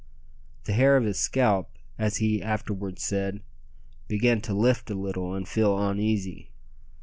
[0.63, 1.69] The hair of his scalp,
[1.99, 3.43] as he afterwards said,
[4.07, 6.49] "began to lift a little and feel oneasy."